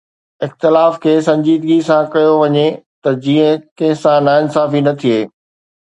[0.45, 2.65] اختلاف کي سنجيدگيءَ سان ڪيو وڃي
[3.03, 5.19] ته جيئن ڪنهن سان ناانصافي نه ٿئي